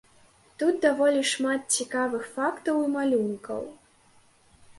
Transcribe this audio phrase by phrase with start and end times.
[0.61, 3.61] Тут даволі шмат цікавых фактаў і малюнкаў.